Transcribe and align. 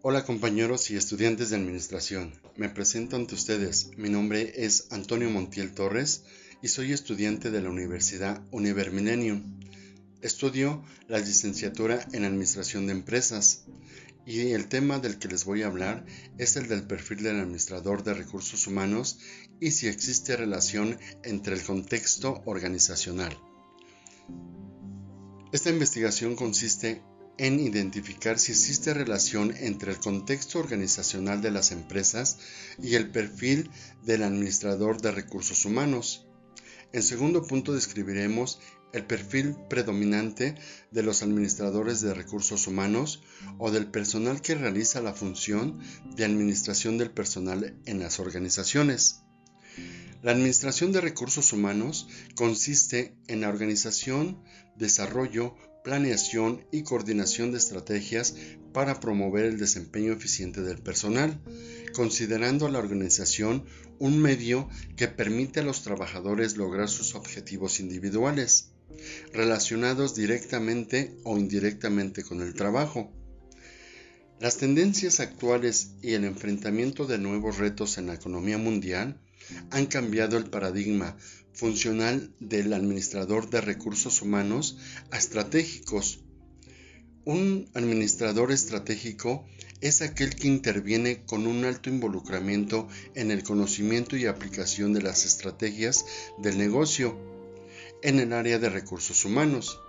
Hola 0.00 0.24
compañeros 0.24 0.92
y 0.92 0.96
estudiantes 0.96 1.50
de 1.50 1.56
administración, 1.56 2.32
me 2.56 2.68
presento 2.68 3.16
ante 3.16 3.34
ustedes. 3.34 3.90
Mi 3.96 4.08
nombre 4.08 4.52
es 4.54 4.86
Antonio 4.92 5.28
Montiel 5.28 5.74
Torres 5.74 6.22
y 6.62 6.68
soy 6.68 6.92
estudiante 6.92 7.50
de 7.50 7.60
la 7.60 7.68
Universidad 7.68 8.40
Univer. 8.52 8.92
Estudio 10.22 10.84
la 11.08 11.18
licenciatura 11.18 12.06
en 12.12 12.24
Administración 12.24 12.86
de 12.86 12.92
Empresas 12.92 13.64
y 14.24 14.52
el 14.52 14.68
tema 14.68 15.00
del 15.00 15.18
que 15.18 15.26
les 15.26 15.44
voy 15.44 15.62
a 15.62 15.66
hablar 15.66 16.06
es 16.38 16.54
el 16.54 16.68
del 16.68 16.84
perfil 16.84 17.24
del 17.24 17.40
administrador 17.40 18.04
de 18.04 18.14
recursos 18.14 18.68
humanos 18.68 19.18
y 19.58 19.72
si 19.72 19.88
existe 19.88 20.36
relación 20.36 20.96
entre 21.24 21.54
el 21.54 21.64
contexto 21.64 22.40
organizacional. 22.46 23.36
Esta 25.50 25.70
investigación 25.70 26.36
consiste 26.36 27.02
en 27.38 27.60
identificar 27.60 28.38
si 28.38 28.52
existe 28.52 28.92
relación 28.92 29.54
entre 29.56 29.92
el 29.92 29.98
contexto 29.98 30.58
organizacional 30.58 31.40
de 31.40 31.52
las 31.52 31.72
empresas 31.72 32.38
y 32.82 32.96
el 32.96 33.10
perfil 33.10 33.70
del 34.04 34.24
administrador 34.24 35.00
de 35.00 35.12
recursos 35.12 35.64
humanos. 35.64 36.26
En 36.92 37.02
segundo 37.02 37.46
punto 37.46 37.72
describiremos 37.74 38.60
el 38.92 39.04
perfil 39.04 39.54
predominante 39.68 40.54
de 40.90 41.02
los 41.02 41.22
administradores 41.22 42.00
de 42.00 42.14
recursos 42.14 42.66
humanos 42.66 43.22
o 43.58 43.70
del 43.70 43.86
personal 43.86 44.40
que 44.40 44.54
realiza 44.54 45.02
la 45.02 45.12
función 45.12 45.78
de 46.16 46.24
administración 46.24 46.98
del 46.98 47.10
personal 47.10 47.76
en 47.84 48.00
las 48.00 48.18
organizaciones. 48.18 49.20
La 50.22 50.32
administración 50.32 50.90
de 50.90 51.00
recursos 51.00 51.52
humanos 51.52 52.08
consiste 52.34 53.14
en 53.28 53.42
la 53.42 53.48
organización, 53.48 54.42
desarrollo, 54.76 55.54
planeación 55.82 56.64
y 56.70 56.82
coordinación 56.82 57.52
de 57.52 57.58
estrategias 57.58 58.34
para 58.72 59.00
promover 59.00 59.44
el 59.44 59.58
desempeño 59.58 60.12
eficiente 60.12 60.62
del 60.62 60.78
personal, 60.78 61.40
considerando 61.94 62.66
a 62.66 62.70
la 62.70 62.78
organización 62.78 63.64
un 63.98 64.20
medio 64.20 64.68
que 64.96 65.08
permite 65.08 65.60
a 65.60 65.64
los 65.64 65.82
trabajadores 65.82 66.56
lograr 66.56 66.88
sus 66.88 67.14
objetivos 67.14 67.80
individuales, 67.80 68.70
relacionados 69.32 70.14
directamente 70.14 71.16
o 71.24 71.38
indirectamente 71.38 72.22
con 72.22 72.40
el 72.42 72.54
trabajo. 72.54 73.12
Las 74.40 74.56
tendencias 74.56 75.18
actuales 75.18 75.92
y 76.00 76.12
el 76.12 76.24
enfrentamiento 76.24 77.06
de 77.06 77.18
nuevos 77.18 77.58
retos 77.58 77.98
en 77.98 78.06
la 78.06 78.14
economía 78.14 78.58
mundial 78.58 79.20
han 79.70 79.86
cambiado 79.86 80.36
el 80.36 80.50
paradigma 80.50 81.16
funcional 81.52 82.32
del 82.40 82.72
administrador 82.72 83.50
de 83.50 83.60
recursos 83.60 84.22
humanos 84.22 84.78
a 85.10 85.18
estratégicos. 85.18 86.20
Un 87.24 87.68
administrador 87.74 88.52
estratégico 88.52 89.44
es 89.80 90.02
aquel 90.02 90.34
que 90.34 90.48
interviene 90.48 91.24
con 91.24 91.46
un 91.46 91.64
alto 91.64 91.90
involucramiento 91.90 92.88
en 93.14 93.30
el 93.30 93.42
conocimiento 93.42 94.16
y 94.16 94.26
aplicación 94.26 94.92
de 94.92 95.02
las 95.02 95.24
estrategias 95.24 96.04
del 96.38 96.58
negocio 96.58 97.18
en 98.02 98.18
el 98.18 98.32
área 98.32 98.58
de 98.58 98.70
recursos 98.70 99.24
humanos. 99.24 99.80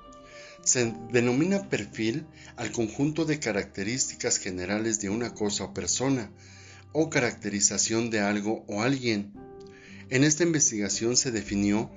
Se 0.63 0.93
denomina 1.11 1.69
perfil 1.69 2.25
al 2.57 2.71
conjunto 2.71 3.25
de 3.25 3.39
características 3.39 4.37
generales 4.37 4.99
de 4.99 5.09
una 5.09 5.33
cosa 5.33 5.65
o 5.65 5.73
persona, 5.73 6.31
o 6.91 7.09
caracterización 7.09 8.09
de 8.09 8.19
algo 8.19 8.65
o 8.67 8.81
alguien. 8.81 9.33
En 10.09 10.23
esta 10.23 10.43
investigación 10.43 11.17
se 11.17 11.31
definió 11.31 11.91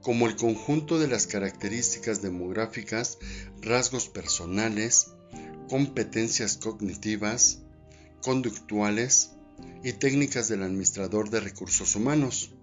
como 0.00 0.26
el 0.26 0.36
conjunto 0.36 0.98
de 0.98 1.08
las 1.08 1.26
características 1.26 2.22
demográficas, 2.22 3.18
rasgos 3.60 4.08
personales, 4.08 5.08
competencias 5.68 6.56
cognitivas, 6.56 7.62
conductuales 8.22 9.32
y 9.82 9.92
técnicas 9.92 10.48
del 10.48 10.62
administrador 10.62 11.30
de 11.30 11.40
recursos 11.40 11.96
humanos. 11.96 12.54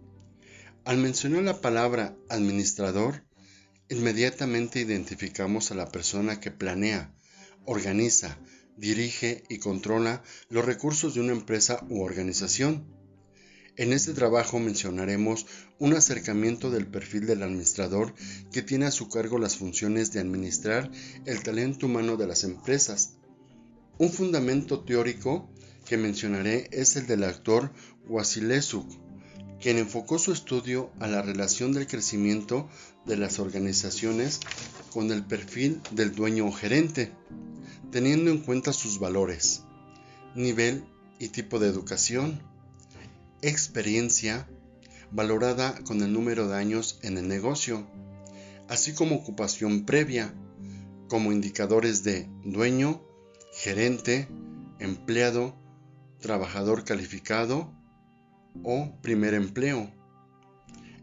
Al 0.85 0.97
mencionar 0.97 1.43
la 1.43 1.61
palabra 1.61 2.15
administrador, 2.29 3.23
inmediatamente 3.89 4.79
identificamos 4.79 5.71
a 5.71 5.75
la 5.75 5.91
persona 5.91 6.39
que 6.39 6.51
planea, 6.51 7.13
organiza, 7.65 8.37
dirige 8.77 9.43
y 9.49 9.57
controla 9.57 10.23
los 10.49 10.65
recursos 10.65 11.13
de 11.13 11.21
una 11.21 11.33
empresa 11.33 11.85
u 11.89 12.01
organización. 12.01 12.85
En 13.77 13.91
este 13.91 14.13
trabajo 14.13 14.57
mencionaremos 14.57 15.45
un 15.79 15.93
acercamiento 15.93 16.71
del 16.71 16.87
perfil 16.87 17.25
del 17.25 17.43
administrador 17.43 18.13
que 18.51 18.61
tiene 18.61 18.85
a 18.85 18.91
su 18.91 19.09
cargo 19.09 19.37
las 19.37 19.57
funciones 19.57 20.13
de 20.13 20.21
administrar 20.21 20.89
el 21.25 21.43
talento 21.43 21.87
humano 21.87 22.15
de 22.15 22.25
las 22.25 22.45
empresas. 22.45 23.17
Un 23.97 24.11
fundamento 24.11 24.79
teórico 24.85 25.49
que 25.85 25.97
mencionaré 25.97 26.69
es 26.71 26.95
el 26.95 27.05
del 27.05 27.25
actor 27.25 27.73
Wasilesuk, 28.07 28.87
quien 29.59 29.77
enfocó 29.77 30.19
su 30.19 30.31
estudio 30.31 30.91
a 30.99 31.07
la 31.07 31.21
relación 31.21 31.73
del 31.73 31.87
crecimiento 31.87 32.69
de 33.05 33.17
las 33.17 33.39
organizaciones 33.39 34.39
con 34.93 35.11
el 35.11 35.25
perfil 35.25 35.81
del 35.91 36.15
dueño 36.15 36.47
o 36.47 36.51
gerente, 36.53 37.11
teniendo 37.91 38.31
en 38.31 38.39
cuenta 38.39 38.71
sus 38.71 38.99
valores, 38.99 39.63
nivel 40.33 40.85
y 41.19 41.27
tipo 41.29 41.59
de 41.59 41.67
educación, 41.67 42.41
experiencia 43.47 44.47
valorada 45.11 45.75
con 45.83 46.01
el 46.01 46.11
número 46.11 46.47
de 46.47 46.55
años 46.55 46.99
en 47.03 47.19
el 47.19 47.27
negocio, 47.27 47.87
así 48.67 48.93
como 48.93 49.15
ocupación 49.15 49.85
previa, 49.85 50.33
como 51.07 51.31
indicadores 51.31 52.03
de 52.03 52.27
dueño, 52.43 53.03
gerente, 53.53 54.27
empleado, 54.79 55.55
trabajador 56.19 56.85
calificado 56.85 57.71
o 58.63 58.91
primer 59.03 59.35
empleo. 59.35 59.91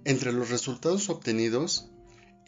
Entre 0.05 0.33
los 0.33 0.51
resultados 0.51 1.09
obtenidos, 1.11 1.91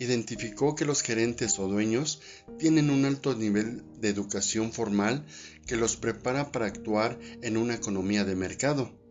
identificó 0.01 0.75
que 0.75 0.87
los 0.87 1.03
gerentes 1.03 1.61
o 1.61 1.69
dueños 1.69 2.21
tienen 2.59 2.91
un 2.91 3.05
alto 3.05 3.37
nivel 3.37 3.85
de 4.01 4.09
educación 4.09 4.73
formal 4.73 5.25
que 5.69 5.77
los 5.77 5.97
prepara 5.97 6.51
para 6.51 6.67
actuar 6.67 7.17
en 7.43 7.57
una 7.57 7.75
economía 7.75 8.25
de 8.25 8.35
mercado 8.35 9.04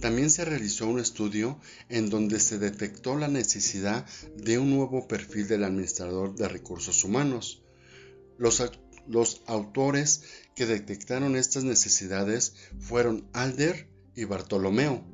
también 0.00 0.30
se 0.30 0.44
realizó 0.44 0.86
un 0.86 0.98
estudio 0.98 1.60
en 1.88 2.08
donde 2.08 2.40
se 2.40 2.58
detectó 2.58 3.16
la 3.16 3.28
necesidad 3.28 4.06
de 4.36 4.58
un 4.58 4.70
nuevo 4.70 5.06
perfil 5.06 5.46
del 5.46 5.64
administrador 5.64 6.34
de 6.34 6.48
recursos 6.48 7.04
humanos. 7.04 7.62
Los, 8.38 9.42
autores 9.46 10.22
que 10.54 10.66
detectaron 10.66 11.36
estas 11.36 11.64
necesidades 11.64 12.54
fueron 12.78 13.28
Alder 13.34 13.88
y 14.16 14.24
Bartolomeo. 14.24 15.04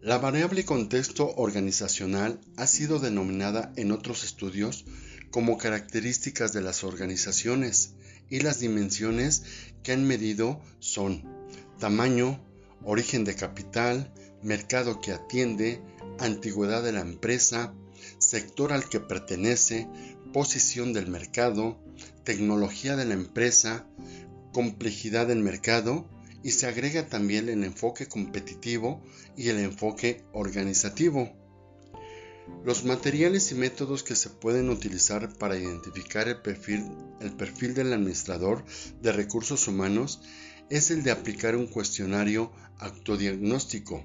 La 0.00 0.18
variable 0.18 0.64
contexto 0.64 1.34
organizacional 1.34 2.40
ha 2.56 2.68
sido 2.68 3.00
denominada 3.00 3.72
en 3.74 3.90
otros 3.90 4.22
estudios 4.22 4.84
como 5.32 5.58
características 5.58 6.52
de 6.52 6.60
las 6.60 6.84
organizaciones 6.84 7.94
y 8.30 8.40
las 8.40 8.60
dimensiones 8.60 9.42
que 9.82 9.92
han 9.92 10.06
medido 10.06 10.60
son 10.78 11.24
tamaño, 11.80 12.40
origen 12.84 13.24
de 13.24 13.34
capital, 13.34 14.12
mercado 14.42 15.00
que 15.00 15.12
atiende, 15.12 15.82
antigüedad 16.18 16.82
de 16.82 16.92
la 16.92 17.00
empresa, 17.00 17.74
sector 18.18 18.72
al 18.72 18.88
que 18.88 19.00
pertenece, 19.00 19.88
posición 20.32 20.92
del 20.92 21.08
mercado, 21.08 21.80
tecnología 22.24 22.96
de 22.96 23.06
la 23.06 23.14
empresa, 23.14 23.86
complejidad 24.52 25.26
del 25.26 25.42
mercado 25.42 26.08
y 26.42 26.50
se 26.52 26.66
agrega 26.66 27.06
también 27.08 27.48
el 27.48 27.64
enfoque 27.64 28.06
competitivo 28.06 29.02
y 29.36 29.48
el 29.48 29.58
enfoque 29.58 30.24
organizativo. 30.32 31.32
Los 32.64 32.84
materiales 32.84 33.50
y 33.50 33.56
métodos 33.56 34.02
que 34.02 34.14
se 34.14 34.30
pueden 34.30 34.70
utilizar 34.70 35.36
para 35.36 35.58
identificar 35.58 36.28
el 36.28 36.40
perfil, 36.42 36.84
el 37.20 37.32
perfil 37.32 37.74
del 37.74 37.92
administrador 37.92 38.64
de 39.02 39.12
recursos 39.12 39.66
humanos 39.66 40.20
es 40.70 40.90
el 40.90 41.02
de 41.02 41.10
aplicar 41.10 41.56
un 41.56 41.66
cuestionario 41.66 42.52
autodiagnóstico. 42.78 44.04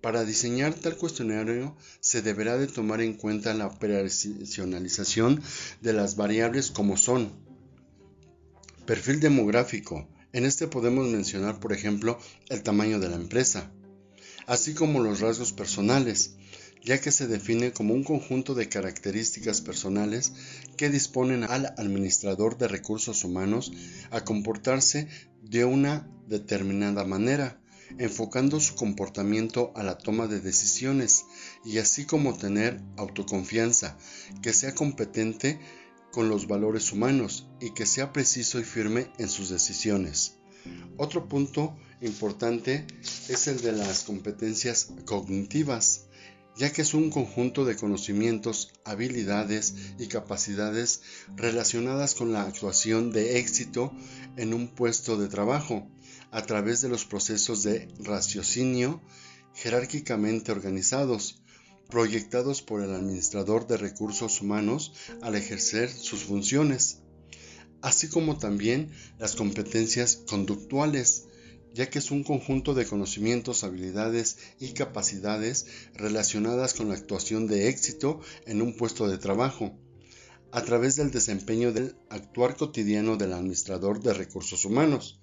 Para 0.00 0.24
diseñar 0.24 0.74
tal 0.74 0.96
cuestionario 0.96 1.76
se 2.00 2.22
deberá 2.22 2.58
de 2.58 2.66
tomar 2.66 3.00
en 3.00 3.14
cuenta 3.14 3.54
la 3.54 3.66
operacionalización 3.66 5.42
de 5.80 5.92
las 5.92 6.16
variables 6.16 6.70
como 6.70 6.96
son 6.96 7.32
perfil 8.86 9.20
demográfico. 9.20 10.06
En 10.32 10.44
este 10.44 10.66
podemos 10.66 11.08
mencionar, 11.08 11.58
por 11.58 11.72
ejemplo, 11.72 12.18
el 12.48 12.62
tamaño 12.62 13.00
de 13.00 13.08
la 13.08 13.16
empresa, 13.16 13.70
así 14.46 14.74
como 14.74 15.00
los 15.00 15.20
rasgos 15.20 15.52
personales, 15.52 16.36
ya 16.84 17.00
que 17.00 17.10
se 17.10 17.26
define 17.26 17.72
como 17.72 17.94
un 17.94 18.04
conjunto 18.04 18.54
de 18.54 18.68
características 18.68 19.60
personales 19.62 20.32
que 20.76 20.90
disponen 20.90 21.44
al 21.44 21.66
administrador 21.78 22.58
de 22.58 22.68
recursos 22.68 23.24
humanos 23.24 23.72
a 24.10 24.22
comportarse 24.22 25.08
de 25.42 25.64
una 25.64 26.08
determinada 26.28 27.04
manera, 27.04 27.60
enfocando 27.98 28.60
su 28.60 28.74
comportamiento 28.74 29.72
a 29.76 29.82
la 29.82 29.96
toma 29.98 30.26
de 30.26 30.40
decisiones 30.40 31.24
y 31.64 31.78
así 31.78 32.04
como 32.04 32.36
tener 32.36 32.80
autoconfianza, 32.96 33.96
que 34.42 34.52
sea 34.52 34.74
competente 34.74 35.58
con 36.12 36.28
los 36.28 36.46
valores 36.46 36.92
humanos 36.92 37.48
y 37.60 37.70
que 37.70 37.86
sea 37.86 38.12
preciso 38.12 38.60
y 38.60 38.64
firme 38.64 39.08
en 39.18 39.28
sus 39.28 39.48
decisiones. 39.48 40.36
Otro 40.96 41.28
punto 41.28 41.76
importante 42.00 42.86
es 43.28 43.48
el 43.48 43.60
de 43.60 43.72
las 43.72 44.04
competencias 44.04 44.92
cognitivas, 45.04 46.06
ya 46.56 46.72
que 46.72 46.82
es 46.82 46.94
un 46.94 47.10
conjunto 47.10 47.64
de 47.64 47.76
conocimientos, 47.76 48.72
habilidades 48.84 49.74
y 49.98 50.06
capacidades 50.06 51.02
relacionadas 51.36 52.14
con 52.14 52.32
la 52.32 52.42
actuación 52.42 53.12
de 53.12 53.38
éxito 53.38 53.92
en 54.36 54.54
un 54.54 54.68
puesto 54.68 55.16
de 55.16 55.28
trabajo, 55.28 55.88
a 56.30 56.42
través 56.42 56.80
de 56.80 56.88
los 56.88 57.04
procesos 57.04 57.62
de 57.62 57.88
raciocinio 58.00 59.00
jerárquicamente 59.54 60.52
organizados, 60.52 61.42
proyectados 61.88 62.62
por 62.62 62.82
el 62.82 62.92
administrador 62.92 63.66
de 63.66 63.76
recursos 63.76 64.40
humanos 64.40 64.92
al 65.22 65.36
ejercer 65.36 65.88
sus 65.90 66.24
funciones, 66.24 67.02
así 67.82 68.08
como 68.08 68.38
también 68.38 68.90
las 69.18 69.36
competencias 69.36 70.16
conductuales, 70.28 71.26
ya 71.74 71.90
que 71.90 71.98
es 71.98 72.10
un 72.12 72.22
conjunto 72.22 72.72
de 72.72 72.86
conocimientos, 72.86 73.64
habilidades 73.64 74.38
y 74.60 74.72
capacidades 74.72 75.66
relacionadas 75.94 76.72
con 76.72 76.88
la 76.88 76.94
actuación 76.94 77.48
de 77.48 77.68
éxito 77.68 78.20
en 78.46 78.62
un 78.62 78.76
puesto 78.76 79.08
de 79.08 79.18
trabajo, 79.18 79.76
a 80.52 80.62
través 80.62 80.94
del 80.94 81.10
desempeño 81.10 81.72
del 81.72 81.96
actuar 82.10 82.56
cotidiano 82.56 83.16
del 83.16 83.32
administrador 83.32 84.00
de 84.00 84.14
recursos 84.14 84.64
humanos. 84.64 85.20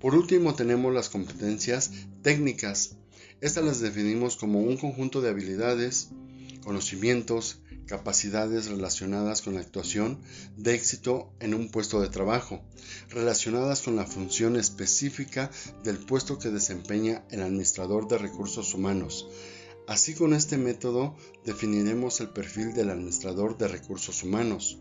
Por 0.00 0.16
último 0.16 0.54
tenemos 0.54 0.92
las 0.92 1.08
competencias 1.08 1.92
técnicas. 2.22 2.96
Estas 3.40 3.64
las 3.64 3.80
definimos 3.80 4.36
como 4.36 4.60
un 4.60 4.76
conjunto 4.76 5.20
de 5.20 5.28
habilidades, 5.28 6.10
conocimientos, 6.62 7.60
capacidades 7.86 8.68
relacionadas 8.68 9.42
con 9.42 9.54
la 9.54 9.60
actuación 9.60 10.20
de 10.56 10.74
éxito 10.74 11.32
en 11.40 11.54
un 11.54 11.70
puesto 11.70 12.00
de 12.00 12.08
trabajo, 12.08 12.62
relacionadas 13.08 13.82
con 13.82 13.96
la 13.96 14.06
función 14.06 14.56
específica 14.56 15.50
del 15.82 15.98
puesto 15.98 16.38
que 16.38 16.50
desempeña 16.50 17.24
el 17.30 17.42
administrador 17.42 18.06
de 18.06 18.18
recursos 18.18 18.74
humanos. 18.74 19.26
Así 19.88 20.14
con 20.14 20.34
este 20.34 20.56
método 20.56 21.16
definiremos 21.44 22.20
el 22.20 22.28
perfil 22.28 22.74
del 22.74 22.90
administrador 22.90 23.58
de 23.58 23.66
recursos 23.66 24.22
humanos. 24.22 24.78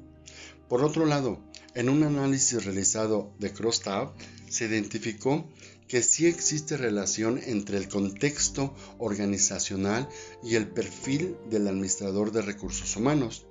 Por 0.68 0.84
otro 0.84 1.08
lado, 1.08 1.40
en 1.74 1.90
un 1.90 2.04
análisis 2.04 2.64
realizado 2.64 3.34
de 3.40 3.52
Crosstab, 3.52 4.14
se 4.50 4.66
identificó 4.66 5.50
que 5.90 6.04
sí 6.04 6.28
existe 6.28 6.78
relación 6.78 7.42
entre 7.44 7.78
el 7.78 7.90
contexto 7.90 8.76
organizacional 9.00 10.08
y 10.44 10.56
el 10.56 10.70
perfil 10.70 11.36
del 11.50 11.68
administrador 11.68 12.32
de 12.32 12.44
recursos 12.44 12.96
humanos, 12.96 13.48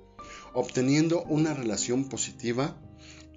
obteniendo 0.53 1.21
una 1.23 1.53
relación 1.53 2.07
positiva 2.07 2.81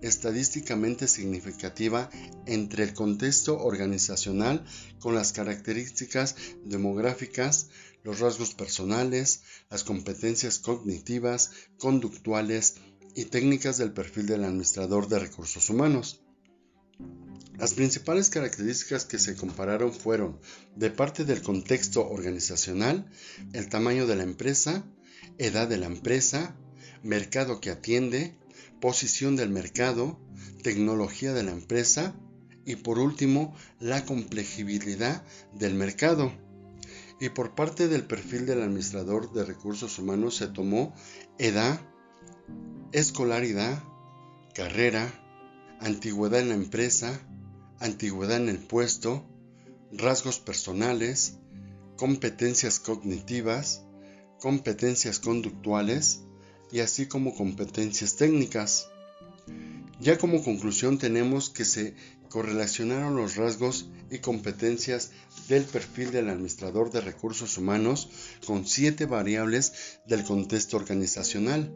estadísticamente 0.02 1.08
significativa 1.08 2.10
entre 2.46 2.84
el 2.84 2.94
contexto 2.94 3.58
organizacional 3.58 4.64
con 5.00 5.14
las 5.14 5.32
características 5.32 6.36
demográficas, 6.64 7.70
los 8.04 8.20
rasgos 8.20 8.54
personales, 8.54 9.42
las 9.68 9.82
competencias 9.82 10.60
cognitivas, 10.60 11.50
conductuales 11.76 12.76
y 13.16 13.24
técnicas 13.26 13.78
del 13.78 13.92
perfil 13.92 14.26
del 14.26 14.44
administrador 14.44 15.08
de 15.08 15.18
recursos 15.18 15.70
humanos. 15.70 16.22
Las 17.58 17.74
principales 17.74 18.30
características 18.30 19.04
que 19.04 19.18
se 19.18 19.36
compararon 19.36 19.92
fueron, 19.92 20.40
de 20.74 20.90
parte 20.90 21.24
del 21.24 21.42
contexto 21.42 22.08
organizacional, 22.08 23.10
el 23.52 23.68
tamaño 23.68 24.06
de 24.06 24.16
la 24.16 24.22
empresa, 24.22 24.84
edad 25.38 25.68
de 25.68 25.76
la 25.76 25.86
empresa, 25.86 26.56
mercado 27.02 27.60
que 27.60 27.70
atiende, 27.70 28.36
posición 28.80 29.36
del 29.36 29.50
mercado, 29.50 30.18
tecnología 30.62 31.32
de 31.34 31.42
la 31.42 31.52
empresa 31.52 32.14
y 32.64 32.76
por 32.76 32.98
último 32.98 33.54
la 33.80 34.04
complejibilidad 34.04 35.22
del 35.54 35.74
mercado. 35.74 36.32
Y 37.20 37.28
por 37.28 37.54
parte 37.54 37.86
del 37.86 38.04
perfil 38.04 38.46
del 38.46 38.62
administrador 38.62 39.32
de 39.32 39.44
recursos 39.44 39.98
humanos 39.98 40.36
se 40.36 40.48
tomó 40.48 40.94
edad, 41.38 41.80
escolaridad, 42.92 43.84
carrera, 44.54 45.12
antigüedad 45.80 46.40
en 46.40 46.48
la 46.48 46.54
empresa, 46.54 47.20
antigüedad 47.82 48.36
en 48.36 48.48
el 48.48 48.58
puesto, 48.58 49.26
rasgos 49.90 50.38
personales, 50.38 51.38
competencias 51.96 52.78
cognitivas, 52.78 53.84
competencias 54.40 55.18
conductuales 55.18 56.20
y 56.70 56.78
así 56.78 57.06
como 57.06 57.34
competencias 57.34 58.14
técnicas. 58.16 58.88
Ya 60.00 60.16
como 60.16 60.44
conclusión 60.44 60.98
tenemos 60.98 61.50
que 61.50 61.64
se 61.64 61.94
correlacionaron 62.28 63.16
los 63.16 63.34
rasgos 63.36 63.88
y 64.10 64.18
competencias 64.18 65.10
del 65.48 65.64
perfil 65.64 66.10
del 66.10 66.28
administrador 66.28 66.90
de 66.90 67.00
recursos 67.00 67.58
humanos 67.58 68.08
con 68.46 68.66
siete 68.66 69.06
variables 69.06 70.00
del 70.06 70.24
contexto 70.24 70.76
organizacional, 70.76 71.74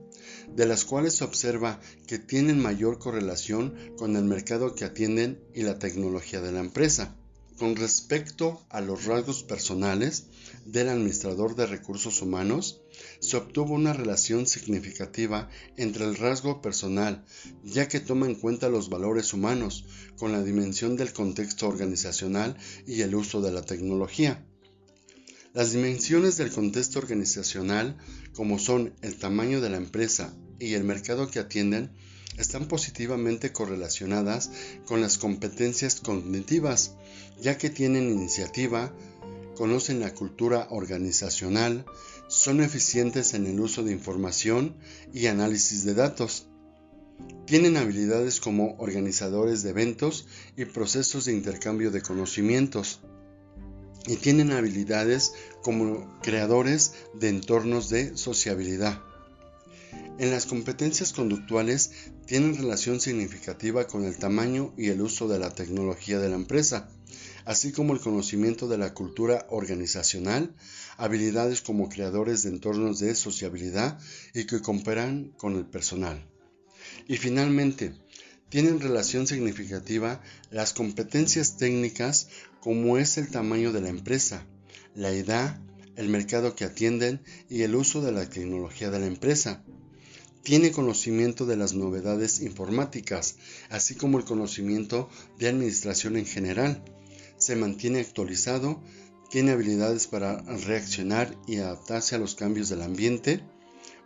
de 0.55 0.67
las 0.67 0.85
cuales 0.85 1.15
se 1.15 1.25
observa 1.25 1.81
que 2.07 2.19
tienen 2.19 2.61
mayor 2.61 2.99
correlación 2.99 3.75
con 3.97 4.17
el 4.17 4.25
mercado 4.25 4.75
que 4.75 4.85
atienden 4.85 5.41
y 5.55 5.63
la 5.63 5.79
tecnología 5.79 6.41
de 6.41 6.53
la 6.53 6.61
empresa. 6.61 7.17
Con 7.58 7.75
respecto 7.75 8.67
a 8.69 8.82
los 8.82 9.06
rasgos 9.06 9.43
personales 9.43 10.26
del 10.67 10.91
administrador 10.91 11.56
de 11.56 11.64
recursos 11.64 12.20
humanos, 12.20 12.82
se 13.20 13.38
obtuvo 13.38 13.73
una 13.73 13.94
relación 13.94 14.47
significativa 14.47 15.49
entre 15.79 16.05
el 16.05 16.17
rasgo 16.17 16.61
personal, 16.61 17.25
ya 17.64 17.88
que 17.88 18.00
toma 18.00 18.26
en 18.26 18.35
cuenta 18.35 18.69
los 18.69 18.91
valores 18.91 19.32
humanos, 19.32 19.87
con 20.19 20.32
la 20.32 20.43
dimensión 20.43 20.97
del 20.97 21.14
contexto 21.14 21.67
organizacional 21.67 22.58
y 22.87 23.00
el 23.00 23.14
uso 23.14 23.41
de 23.41 23.53
la 23.53 23.62
tecnología. 23.62 24.47
Las 25.55 25.73
dimensiones 25.73 26.37
del 26.37 26.52
contexto 26.52 26.99
organizacional, 26.99 27.97
como 28.35 28.59
son 28.59 28.93
el 29.00 29.17
tamaño 29.17 29.62
de 29.62 29.70
la 29.70 29.79
empresa 29.79 30.37
y 30.59 30.75
el 30.75 30.85
mercado 30.85 31.31
que 31.31 31.38
atienden, 31.38 31.91
están 32.38 32.69
positivamente 32.69 33.53
correlacionadas 33.53 34.50
con 34.87 35.00
las 35.00 35.19
competencias 35.19 36.00
cognitivas, 36.00 36.93
ya 37.41 37.59
que 37.59 37.71
tienen 37.71 38.11
iniciativa, 38.11 38.93
conocen 39.56 40.00
la 40.00 40.15
cultura 40.15 40.69
organizacional, 40.71 41.85
son 42.29 42.61
eficientes 42.61 43.35
en 43.35 43.47
el 43.47 43.61
uso 43.61 43.83
de 43.83 43.93
información 43.93 44.77
y 45.12 45.27
análisis 45.27 45.85
de 45.85 45.94
datos. 45.94 46.49
Tienen 47.47 47.76
habilidades 47.76 48.40
como 48.40 48.76
organizadores 48.78 49.62
de 49.62 49.71
eventos 49.71 50.26
y 50.57 50.66
procesos 50.66 51.25
de 51.25 51.33
intercambio 51.33 51.90
de 51.90 52.02
conocimientos. 52.02 53.00
Y 54.07 54.16
tienen 54.16 54.52
habilidades 54.52 55.33
como 55.62 56.21
creadores 56.21 56.93
de 57.14 57.28
entornos 57.28 57.88
de 57.88 58.16
sociabilidad. 58.16 59.00
En 60.19 60.31
las 60.31 60.47
competencias 60.47 61.12
conductuales 61.12 61.90
tienen 62.26 62.57
relación 62.57 63.00
significativa 63.00 63.87
con 63.87 64.05
el 64.05 64.16
tamaño 64.16 64.73
y 64.78 64.88
el 64.88 65.02
uso 65.02 65.28
de 65.28 65.38
la 65.38 65.50
tecnología 65.50 66.19
de 66.19 66.31
la 66.31 66.37
empresa, 66.37 66.88
así 67.45 67.71
como 67.71 67.93
el 67.93 68.00
conocimiento 68.00 68.66
de 68.66 68.78
la 68.78 68.95
cultura 68.95 69.47
organizacional, 69.50 70.55
habilidades 70.97 71.61
como 71.61 71.88
creadores 71.88 72.43
de 72.43 72.50
entornos 72.50 72.99
de 72.99 73.14
sociabilidad 73.14 73.99
y 74.35 74.45
que 74.45 74.61
cooperan 74.61 75.33
con 75.37 75.55
el 75.57 75.66
personal. 75.66 76.26
Y 77.07 77.19
finalmente, 77.19 77.93
tienen 78.49 78.81
relación 78.81 79.26
significativa 79.26 80.23
las 80.50 80.73
competencias 80.73 81.57
técnicas 81.57 82.28
como 82.61 82.97
es 82.99 83.19
el 83.19 83.31
tamaño 83.31 83.73
de 83.73 83.81
la 83.81 83.88
empresa, 83.88 84.47
la 84.95 85.11
edad, 85.11 85.61
el 85.97 86.09
mercado 86.09 86.55
que 86.55 86.65
atienden 86.65 87.21
y 87.49 87.62
el 87.62 87.75
uso 87.75 88.00
de 88.00 88.12
la 88.12 88.29
tecnología 88.29 88.91
de 88.91 89.00
la 89.00 89.07
empresa 89.07 89.65
tiene 90.43 90.71
conocimiento 90.71 91.45
de 91.45 91.57
las 91.57 91.75
novedades 91.75 92.41
informáticas, 92.41 93.35
así 93.69 93.97
como 93.97 94.19
el 94.19 94.25
conocimiento 94.25 95.09
de 95.41 95.49
administración 95.49 96.17
en 96.17 96.25
general. 96.25 96.85
Se 97.37 97.57
mantiene 97.57 97.99
actualizado, 97.99 98.81
tiene 99.29 99.50
habilidades 99.50 100.07
para 100.07 100.43
reaccionar 100.43 101.37
y 101.49 101.57
adaptarse 101.57 102.15
a 102.15 102.19
los 102.19 102.37
cambios 102.37 102.69
del 102.69 102.83
ambiente, 102.83 103.43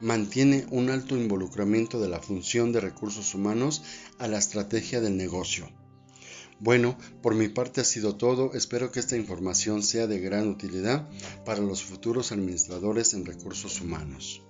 mantiene 0.00 0.66
un 0.70 0.88
alto 0.88 1.14
involucramiento 1.14 2.00
de 2.00 2.08
la 2.08 2.20
función 2.20 2.72
de 2.72 2.80
recursos 2.80 3.34
humanos 3.34 3.82
a 4.18 4.26
la 4.26 4.38
estrategia 4.38 5.02
del 5.02 5.18
negocio. 5.18 5.68
Bueno, 6.60 6.96
por 7.22 7.34
mi 7.34 7.48
parte 7.48 7.80
ha 7.80 7.84
sido 7.84 8.16
todo. 8.16 8.52
Espero 8.52 8.92
que 8.92 9.00
esta 9.00 9.16
información 9.16 9.82
sea 9.82 10.06
de 10.06 10.20
gran 10.20 10.46
utilidad 10.48 11.08
para 11.44 11.60
los 11.60 11.82
futuros 11.82 12.32
administradores 12.32 13.14
en 13.14 13.24
recursos 13.24 13.80
humanos. 13.80 14.42